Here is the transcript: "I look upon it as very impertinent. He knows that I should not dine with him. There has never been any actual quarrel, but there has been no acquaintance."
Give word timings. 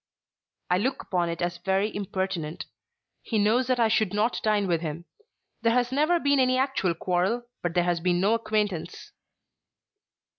"I 0.71 0.79
look 0.79 1.03
upon 1.03 1.29
it 1.29 1.43
as 1.43 1.59
very 1.59 1.95
impertinent. 1.95 2.65
He 3.21 3.37
knows 3.37 3.67
that 3.67 3.79
I 3.79 3.87
should 3.87 4.15
not 4.15 4.41
dine 4.41 4.65
with 4.67 4.81
him. 4.81 5.05
There 5.61 5.73
has 5.73 5.91
never 5.91 6.19
been 6.19 6.39
any 6.39 6.57
actual 6.57 6.95
quarrel, 6.95 7.43
but 7.61 7.75
there 7.75 7.83
has 7.83 7.99
been 7.99 8.19
no 8.19 8.33
acquaintance." 8.33 9.11